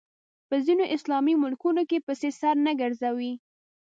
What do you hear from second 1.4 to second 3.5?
ملکونو کې پسې سر نه ګرځوي